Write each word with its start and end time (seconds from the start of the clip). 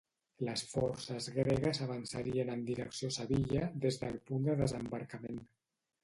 Les 0.45 0.61
forces 0.69 1.25
gregues 1.33 1.81
avançarien 1.85 2.49
en 2.53 2.63
direcció 2.69 3.09
a 3.11 3.15
Sevilla, 3.17 3.67
des 3.83 3.99
del 4.05 4.17
punt 4.31 4.49
de 4.49 4.55
desembarcament. 4.63 5.39